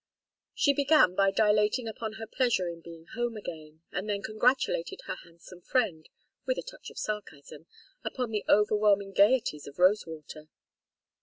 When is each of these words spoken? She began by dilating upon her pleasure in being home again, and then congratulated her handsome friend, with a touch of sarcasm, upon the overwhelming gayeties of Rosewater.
She 0.55 0.73
began 0.73 1.13
by 1.13 1.29
dilating 1.29 1.87
upon 1.87 2.13
her 2.13 2.25
pleasure 2.25 2.67
in 2.67 2.81
being 2.81 3.05
home 3.13 3.37
again, 3.37 3.83
and 3.91 4.09
then 4.09 4.23
congratulated 4.23 5.01
her 5.01 5.13
handsome 5.23 5.61
friend, 5.61 6.09
with 6.43 6.57
a 6.57 6.63
touch 6.63 6.89
of 6.89 6.97
sarcasm, 6.97 7.67
upon 8.03 8.31
the 8.31 8.43
overwhelming 8.49 9.11
gayeties 9.13 9.67
of 9.67 9.77
Rosewater. 9.77 10.49